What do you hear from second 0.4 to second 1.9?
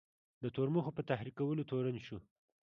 د تورمخو په تحریکولو